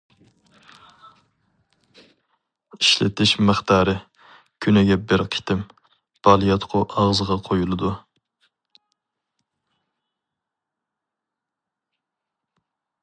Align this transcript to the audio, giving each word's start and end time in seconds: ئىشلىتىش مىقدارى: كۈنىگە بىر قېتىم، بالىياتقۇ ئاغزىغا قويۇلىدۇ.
ئىشلىتىش 2.77 3.33
مىقدارى: 3.49 3.93
كۈنىگە 4.67 4.97
بىر 5.11 5.23
قېتىم، 5.35 5.61
بالىياتقۇ 6.29 6.83
ئاغزىغا 6.85 7.39
قويۇلىدۇ. 7.49 7.93